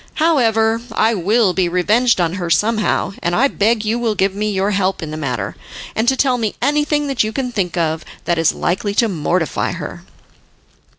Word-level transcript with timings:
However, 0.15 0.81
I 0.93 1.13
will 1.13 1.53
be 1.53 1.69
revenged 1.69 2.19
on 2.19 2.33
her 2.41 2.49
somehow, 2.49 3.13
and 3.21 3.35
I 3.35 3.47
beg 3.47 3.85
you 3.85 3.99
will 3.99 4.15
give 4.15 4.33
me 4.33 4.49
your 4.49 4.71
help 4.71 5.03
in 5.03 5.11
the 5.11 5.15
matter, 5.15 5.55
and 5.95 6.07
to 6.07 6.17
tell 6.17 6.39
me 6.39 6.55
anything 6.59 7.05
that 7.05 7.23
you 7.23 7.31
can 7.31 7.51
think 7.51 7.77
of 7.77 8.03
that 8.25 8.39
is 8.39 8.51
likely 8.51 8.95
to 8.95 9.07
mortify 9.07 9.73
her." 9.73 10.01